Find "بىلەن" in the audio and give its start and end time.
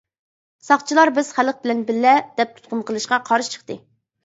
1.67-1.85